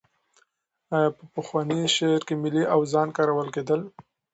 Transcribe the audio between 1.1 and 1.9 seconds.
په پخواني